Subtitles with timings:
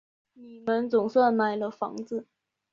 [0.33, 2.25] 你们总算买了房子